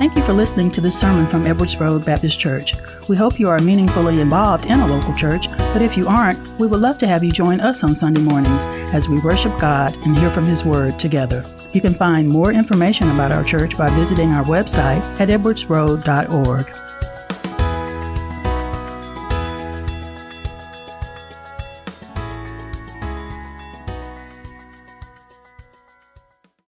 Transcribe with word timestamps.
Thank 0.00 0.16
you 0.16 0.22
for 0.22 0.32
listening 0.32 0.70
to 0.70 0.80
this 0.80 0.98
sermon 0.98 1.26
from 1.26 1.46
Edwards 1.46 1.78
Road 1.78 2.06
Baptist 2.06 2.40
Church. 2.40 2.72
We 3.06 3.16
hope 3.16 3.38
you 3.38 3.50
are 3.50 3.58
meaningfully 3.58 4.20
involved 4.20 4.64
in 4.64 4.80
a 4.80 4.86
local 4.86 5.14
church, 5.14 5.50
but 5.50 5.82
if 5.82 5.94
you 5.94 6.08
aren't, 6.08 6.58
we 6.58 6.66
would 6.66 6.80
love 6.80 6.96
to 6.98 7.06
have 7.06 7.22
you 7.22 7.30
join 7.30 7.60
us 7.60 7.84
on 7.84 7.94
Sunday 7.94 8.22
mornings 8.22 8.64
as 8.94 9.10
we 9.10 9.20
worship 9.20 9.58
God 9.58 9.94
and 10.06 10.16
hear 10.16 10.30
from 10.30 10.46
His 10.46 10.64
Word 10.64 10.98
together. 10.98 11.44
You 11.74 11.82
can 11.82 11.92
find 11.92 12.26
more 12.30 12.50
information 12.50 13.10
about 13.10 13.30
our 13.30 13.44
church 13.44 13.76
by 13.76 13.94
visiting 13.94 14.30
our 14.30 14.42
website 14.42 15.02
at 15.20 15.28
edwardsroad.org. 15.28 16.79